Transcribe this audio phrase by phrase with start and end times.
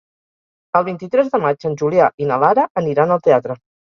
[0.79, 3.59] El vint-i-tres de maig en Julià i na Lara aniran al teatre.